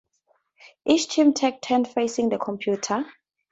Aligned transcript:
Each 0.83 1.07
team 1.09 1.31
takes 1.35 1.59
turns 1.61 1.93
facing 1.93 2.29
the 2.29 2.39
computer. 2.39 3.05